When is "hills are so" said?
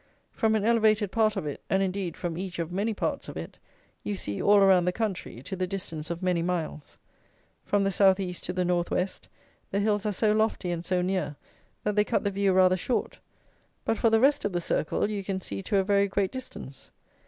9.79-10.31